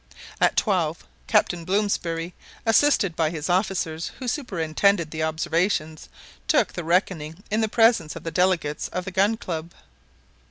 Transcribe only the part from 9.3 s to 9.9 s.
Club.